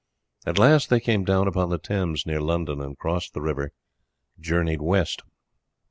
[0.47, 3.71] At last they came down upon the Thames near London, and crossing the river
[4.39, 5.21] journeyed west.